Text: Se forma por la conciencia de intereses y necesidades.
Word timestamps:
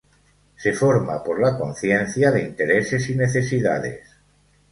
Se 0.55 0.73
forma 0.73 1.23
por 1.23 1.39
la 1.39 1.59
conciencia 1.59 2.31
de 2.31 2.41
intereses 2.45 3.07
y 3.11 3.15
necesidades. 3.15 4.01